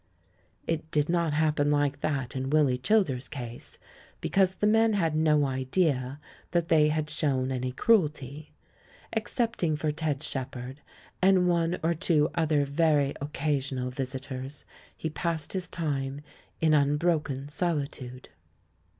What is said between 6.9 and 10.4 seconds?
shown any cruelty. Except ing for Ted